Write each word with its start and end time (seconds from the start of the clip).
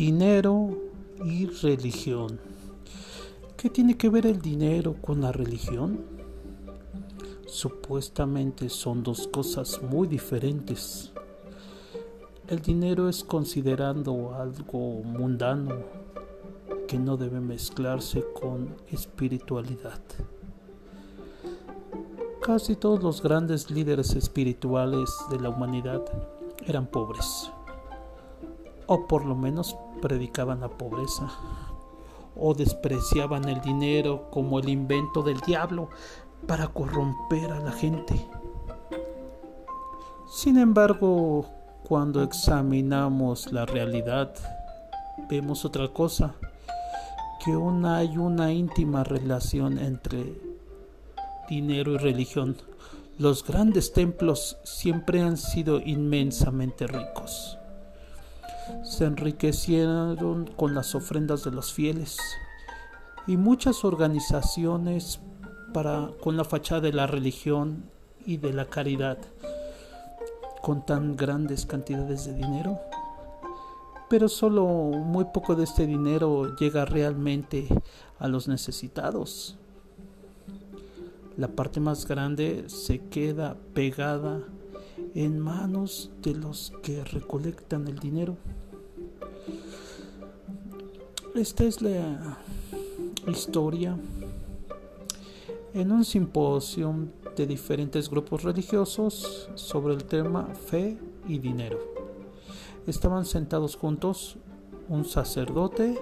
Dinero 0.00 0.78
y 1.26 1.44
religión. 1.44 2.40
¿Qué 3.58 3.68
tiene 3.68 3.98
que 3.98 4.08
ver 4.08 4.24
el 4.24 4.40
dinero 4.40 4.94
con 4.98 5.20
la 5.20 5.30
religión? 5.30 6.00
Supuestamente 7.44 8.70
son 8.70 9.02
dos 9.02 9.26
cosas 9.26 9.82
muy 9.82 10.08
diferentes. 10.08 11.12
El 12.48 12.62
dinero 12.62 13.10
es 13.10 13.22
considerando 13.22 14.34
algo 14.36 15.02
mundano 15.02 15.74
que 16.88 16.98
no 16.98 17.18
debe 17.18 17.40
mezclarse 17.40 18.24
con 18.40 18.74
espiritualidad. 18.90 20.00
Casi 22.40 22.74
todos 22.74 23.02
los 23.02 23.22
grandes 23.22 23.70
líderes 23.70 24.14
espirituales 24.14 25.10
de 25.30 25.40
la 25.40 25.50
humanidad 25.50 26.02
eran 26.66 26.86
pobres, 26.86 27.50
o 28.92 29.06
por 29.06 29.24
lo 29.24 29.36
menos 29.36 29.76
predicaban 30.02 30.62
la 30.62 30.68
pobreza, 30.68 31.30
o 32.34 32.54
despreciaban 32.54 33.48
el 33.48 33.60
dinero 33.60 34.28
como 34.32 34.58
el 34.58 34.68
invento 34.68 35.22
del 35.22 35.38
diablo 35.42 35.90
para 36.48 36.66
corromper 36.66 37.52
a 37.52 37.60
la 37.60 37.70
gente. 37.70 38.26
Sin 40.28 40.58
embargo, 40.58 41.46
cuando 41.88 42.24
examinamos 42.24 43.52
la 43.52 43.64
realidad, 43.64 44.34
vemos 45.28 45.64
otra 45.64 45.86
cosa, 45.86 46.34
que 47.44 47.56
una, 47.56 47.98
hay 47.98 48.18
una 48.18 48.52
íntima 48.52 49.04
relación 49.04 49.78
entre 49.78 50.34
dinero 51.48 51.92
y 51.92 51.98
religión. 51.98 52.56
Los 53.18 53.46
grandes 53.46 53.92
templos 53.92 54.56
siempre 54.64 55.22
han 55.22 55.36
sido 55.36 55.78
inmensamente 55.78 56.88
ricos. 56.88 57.59
Se 58.82 59.04
enriquecieron 59.04 60.46
con 60.56 60.74
las 60.74 60.94
ofrendas 60.94 61.44
de 61.44 61.50
los 61.50 61.72
fieles 61.72 62.18
y 63.26 63.36
muchas 63.36 63.84
organizaciones 63.84 65.20
para 65.72 66.10
con 66.22 66.36
la 66.36 66.44
fachada 66.44 66.80
de 66.80 66.92
la 66.92 67.06
religión 67.06 67.84
y 68.26 68.38
de 68.38 68.52
la 68.52 68.66
caridad 68.66 69.18
con 70.62 70.84
tan 70.84 71.16
grandes 71.16 71.66
cantidades 71.66 72.26
de 72.26 72.34
dinero. 72.34 72.78
Pero 74.08 74.28
solo 74.28 74.66
muy 74.66 75.26
poco 75.26 75.54
de 75.54 75.64
este 75.64 75.86
dinero 75.86 76.56
llega 76.56 76.84
realmente 76.84 77.68
a 78.18 78.28
los 78.28 78.48
necesitados 78.48 79.56
la 81.40 81.48
parte 81.48 81.80
más 81.80 82.06
grande 82.06 82.64
se 82.66 82.98
queda 82.98 83.56
pegada 83.72 84.42
en 85.14 85.38
manos 85.38 86.10
de 86.22 86.34
los 86.34 86.72
que 86.82 87.04
recolectan 87.04 87.86
el 87.88 87.98
dinero. 87.98 88.36
Esta 91.34 91.64
es 91.64 91.80
la 91.80 92.38
historia 93.26 93.96
en 95.74 95.92
un 95.92 96.04
simposio 96.04 96.94
de 97.36 97.46
diferentes 97.46 98.10
grupos 98.10 98.42
religiosos 98.42 99.48
sobre 99.54 99.94
el 99.94 100.04
tema 100.04 100.46
fe 100.46 100.98
y 101.28 101.38
dinero. 101.38 101.78
Estaban 102.86 103.24
sentados 103.24 103.76
juntos 103.76 104.36
un 104.88 105.04
sacerdote, 105.04 106.00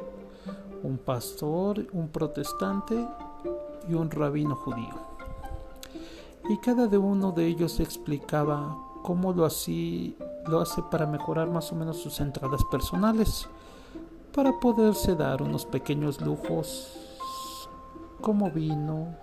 un 0.82 0.96
pastor, 0.96 1.86
un 1.92 2.08
protestante 2.08 3.06
y 3.88 3.94
un 3.94 4.10
rabino 4.10 4.54
judío 4.54 5.17
y 6.48 6.56
cada 6.58 6.86
de 6.86 6.98
uno 6.98 7.32
de 7.32 7.46
ellos 7.46 7.80
explicaba 7.80 8.76
cómo 9.02 9.32
lo, 9.32 9.44
así, 9.44 10.16
lo 10.46 10.60
hace 10.60 10.82
para 10.90 11.06
mejorar 11.06 11.50
más 11.50 11.72
o 11.72 11.74
menos 11.76 11.98
sus 11.98 12.20
entradas 12.20 12.62
personales, 12.70 13.48
para 14.34 14.58
poderse 14.60 15.14
dar 15.14 15.42
unos 15.42 15.64
pequeños 15.66 16.20
lujos 16.20 16.98
como 18.20 18.50
vino 18.50 19.14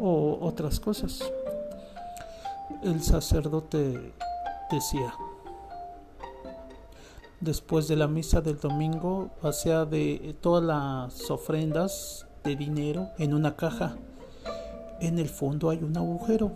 o 0.00 0.38
otras 0.40 0.80
cosas. 0.80 1.22
El 2.82 3.02
sacerdote 3.02 4.14
decía, 4.70 5.14
después 7.40 7.88
de 7.88 7.96
la 7.96 8.08
misa 8.08 8.40
del 8.40 8.58
domingo, 8.58 9.30
hacía 9.42 9.84
de 9.84 10.36
todas 10.40 10.64
las 10.64 11.30
ofrendas 11.30 12.26
de 12.44 12.56
dinero 12.56 13.08
en 13.18 13.34
una 13.34 13.56
caja 13.56 13.96
en 15.00 15.18
el 15.18 15.28
fondo 15.28 15.70
hay 15.70 15.82
un 15.82 15.96
agujero 15.96 16.52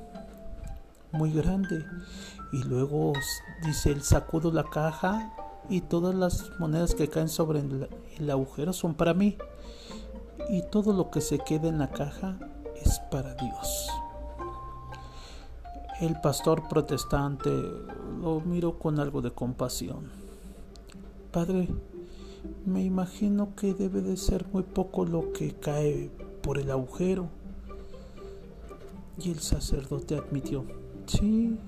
muy 1.12 1.32
grande 1.32 1.84
y 2.52 2.62
luego 2.64 3.12
dice 3.64 3.90
el 3.90 4.02
sacudo 4.02 4.50
la 4.50 4.64
caja 4.64 5.32
y 5.68 5.80
todas 5.82 6.14
las 6.14 6.50
monedas 6.58 6.94
que 6.94 7.08
caen 7.08 7.28
sobre 7.28 7.60
el, 7.60 8.30
agujero 8.30 8.72
son 8.72 8.94
para 8.94 9.14
mí 9.14 9.36
y 10.50 10.62
todo 10.70 10.92
lo 10.92 11.10
que 11.10 11.20
se 11.20 11.38
queda 11.38 11.68
en 11.68 11.78
la 11.78 11.90
caja 11.90 12.38
es 12.84 12.98
para 13.10 13.34
Dios. 13.34 13.88
El 16.00 16.20
pastor 16.20 16.68
protestante 16.68 17.50
lo 18.20 18.40
miró 18.40 18.78
con 18.78 18.98
algo 18.98 19.22
de 19.22 19.30
compasión. 19.30 20.10
Padre, 21.30 21.68
me 22.66 22.82
imagino 22.82 23.54
que 23.54 23.72
debe 23.72 24.00
de 24.00 24.16
ser 24.16 24.46
muy 24.52 24.64
poco 24.64 25.04
lo 25.04 25.32
que 25.32 25.54
cae 25.54 26.10
por 26.42 26.58
el 26.58 26.70
agujero 26.72 27.28
y 29.18 29.30
el 29.30 29.40
sacerdote 29.40 30.16
admitió, 30.16 30.64
sí, 31.06 31.58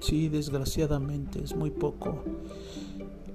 sí, 0.00 0.28
desgraciadamente 0.28 1.42
es 1.42 1.54
muy 1.54 1.70
poco. 1.70 2.22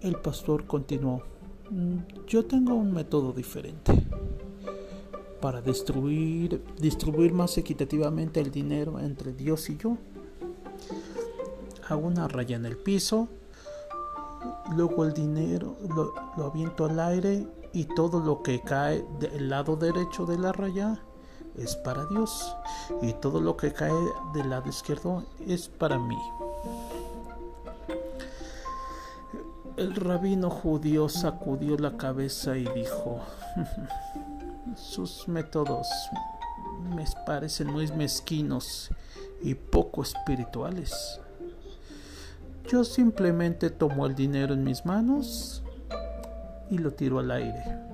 El 0.01 0.15
pastor 0.15 0.65
continuó, 0.65 1.23
mm, 1.69 1.97
yo 2.27 2.45
tengo 2.45 2.75
un 2.75 2.93
método 2.93 3.33
diferente 3.33 4.07
para 5.41 5.61
distribuir, 5.61 6.63
distribuir 6.79 7.33
más 7.33 7.57
equitativamente 7.57 8.39
el 8.39 8.51
dinero 8.51 8.99
entre 8.99 9.33
Dios 9.33 9.69
y 9.69 9.77
yo. 9.77 9.97
Hago 11.87 12.07
una 12.07 12.27
raya 12.27 12.55
en 12.55 12.65
el 12.65 12.77
piso, 12.77 13.27
luego 14.75 15.05
el 15.05 15.13
dinero 15.13 15.77
lo, 15.95 16.13
lo 16.37 16.45
aviento 16.45 16.85
al 16.85 16.99
aire 16.99 17.47
y 17.73 17.85
todo 17.85 18.19
lo 18.19 18.41
que 18.41 18.61
cae 18.61 19.05
del 19.19 19.49
lado 19.49 19.75
derecho 19.75 20.25
de 20.25 20.37
la 20.37 20.51
raya 20.51 21.01
es 21.59 21.75
para 21.75 22.05
Dios 22.05 22.55
y 23.01 23.13
todo 23.13 23.41
lo 23.41 23.57
que 23.57 23.73
cae 23.73 23.93
del 24.33 24.49
lado 24.49 24.69
izquierdo 24.69 25.23
es 25.47 25.67
para 25.67 25.97
mí. 25.97 26.17
El 29.77 29.95
rabino 29.95 30.49
judío 30.49 31.07
sacudió 31.07 31.77
la 31.77 31.95
cabeza 31.95 32.57
y 32.57 32.65
dijo, 32.75 33.19
sus 34.75 35.27
métodos 35.27 35.87
me 36.95 37.05
parecen 37.25 37.67
muy 37.67 37.87
mezquinos 37.91 38.89
y 39.41 39.55
poco 39.55 40.03
espirituales. 40.03 41.19
Yo 42.67 42.83
simplemente 42.83 43.69
tomo 43.69 44.05
el 44.05 44.15
dinero 44.15 44.53
en 44.53 44.63
mis 44.63 44.85
manos 44.85 45.63
y 46.69 46.77
lo 46.77 46.91
tiro 46.91 47.19
al 47.19 47.31
aire. 47.31 47.88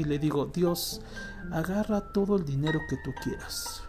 Y 0.00 0.04
le 0.04 0.18
digo, 0.18 0.46
Dios, 0.46 1.02
agarra 1.52 2.00
todo 2.00 2.36
el 2.36 2.46
dinero 2.46 2.80
que 2.88 2.96
tú 3.04 3.12
quieras. 3.22 3.82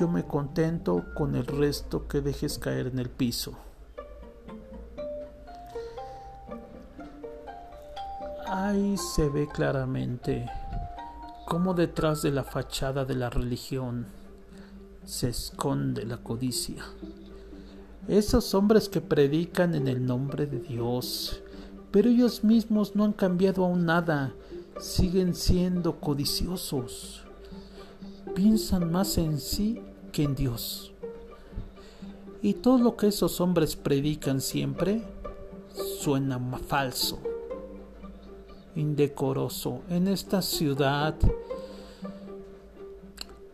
Yo 0.00 0.08
me 0.08 0.24
contento 0.24 1.04
con 1.14 1.36
el 1.36 1.46
resto 1.46 2.08
que 2.08 2.20
dejes 2.20 2.58
caer 2.58 2.88
en 2.88 2.98
el 2.98 3.08
piso. 3.08 3.56
Ahí 8.48 8.96
se 8.96 9.28
ve 9.28 9.46
claramente 9.46 10.50
cómo 11.46 11.72
detrás 11.72 12.22
de 12.22 12.32
la 12.32 12.42
fachada 12.42 13.04
de 13.04 13.14
la 13.14 13.30
religión 13.30 14.06
se 15.04 15.28
esconde 15.28 16.04
la 16.04 16.16
codicia. 16.16 16.82
Esos 18.08 18.52
hombres 18.54 18.88
que 18.88 19.00
predican 19.00 19.76
en 19.76 19.86
el 19.86 20.04
nombre 20.04 20.46
de 20.46 20.58
Dios, 20.58 21.44
pero 21.92 22.08
ellos 22.08 22.42
mismos 22.42 22.96
no 22.96 23.04
han 23.04 23.12
cambiado 23.12 23.64
aún 23.64 23.86
nada 23.86 24.34
siguen 24.78 25.34
siendo 25.34 26.00
codiciosos. 26.00 27.24
Piensan 28.34 28.90
más 28.90 29.18
en 29.18 29.38
sí 29.38 29.80
que 30.12 30.24
en 30.24 30.34
Dios. 30.34 30.92
Y 32.42 32.54
todo 32.54 32.78
lo 32.78 32.96
que 32.96 33.08
esos 33.08 33.40
hombres 33.40 33.76
predican 33.76 34.40
siempre 34.40 35.02
suena 36.00 36.38
falso, 36.66 37.18
indecoroso. 38.74 39.80
En 39.88 40.06
esta 40.06 40.42
ciudad 40.42 41.16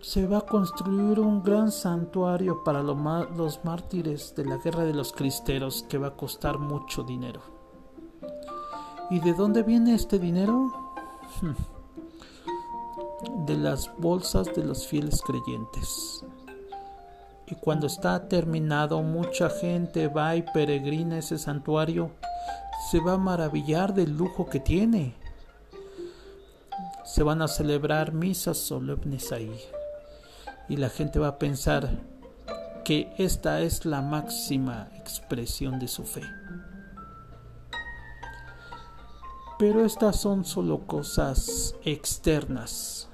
se 0.01 0.27
va 0.27 0.39
a 0.39 0.47
construir 0.47 1.21
un 1.21 1.43
gran 1.43 1.71
santuario 1.71 2.65
para 2.65 2.83
los 2.83 3.65
mártires 3.65 4.35
de 4.35 4.45
la 4.45 4.57
guerra 4.59 4.85
de 4.85 4.93
los 4.93 5.13
cristeros 5.13 5.85
que 5.89 5.99
va 5.99 6.09
a 6.09 6.17
costar 6.17 6.59
mucho 6.59 7.05
dinero. 7.05 7.41
¿Y 9.11 9.21
de 9.21 9.33
dónde 9.33 9.63
viene 9.63 9.95
este 9.95 10.19
dinero? 10.19 10.82
De 13.47 13.57
las 13.57 13.91
bolsas 13.99 14.55
de 14.55 14.65
los 14.65 14.87
fieles 14.87 15.23
creyentes. 15.23 16.25
Y 17.47 17.55
cuando 17.57 17.87
está 17.87 18.29
terminado, 18.29 19.03
mucha 19.03 19.51
gente 19.51 20.09
va 20.09 20.37
y 20.37 20.43
peregrina 20.43 21.19
ese 21.19 21.39
santuario 21.39 22.11
se 22.91 23.01
va 23.01 23.15
a 23.15 23.19
maravillar 23.19 23.95
del 23.95 24.17
lujo 24.17 24.49
que 24.49 24.61
tiene. 24.61 25.15
Se 27.05 27.23
van 27.23 27.43
a 27.43 27.49
celebrar 27.49 28.13
misas 28.13 28.59
solemnes 28.59 29.33
ahí. 29.33 29.55
Y 30.69 30.77
la 30.77 30.89
gente 30.89 31.19
va 31.19 31.29
a 31.29 31.39
pensar 31.39 31.91
que 32.85 33.13
esta 33.19 33.61
es 33.61 33.85
la 33.85 34.03
máxima 34.03 34.89
expresión 34.97 35.79
de 35.79 35.89
su 35.89 36.05
fe. 36.05 36.23
Pero 39.63 39.85
estas 39.85 40.21
son 40.21 40.45
solo 40.45 40.89
cosas 40.89 41.77
externas. 41.85 43.09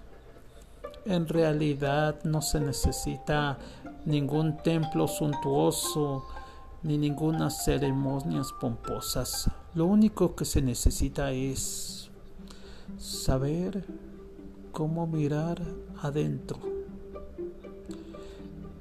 En 1.04 1.28
realidad 1.28 2.24
no 2.24 2.40
se 2.40 2.58
necesita 2.58 3.58
ningún 4.06 4.56
templo 4.56 5.08
suntuoso 5.08 6.24
ni 6.82 6.96
ninguna 6.96 7.50
ceremonias 7.50 8.54
pomposas. 8.58 9.50
Lo 9.74 9.84
único 9.84 10.34
que 10.34 10.46
se 10.46 10.62
necesita 10.62 11.32
es 11.32 12.10
saber 12.96 13.84
cómo 14.72 15.06
mirar 15.06 15.60
adentro. 16.00 16.58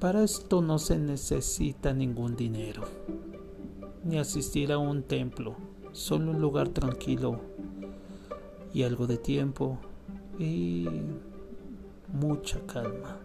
Para 0.00 0.22
esto 0.22 0.62
no 0.62 0.78
se 0.78 0.98
necesita 0.98 1.92
ningún 1.92 2.34
dinero, 2.34 2.84
ni 4.04 4.18
asistir 4.18 4.72
a 4.72 4.78
un 4.78 5.02
templo, 5.02 5.54
solo 5.92 6.30
un 6.30 6.40
lugar 6.40 6.70
tranquilo 6.70 7.57
y 8.78 8.84
algo 8.84 9.08
de 9.08 9.18
tiempo 9.18 9.76
y 10.38 10.86
mucha 12.12 12.60
calma. 12.64 13.18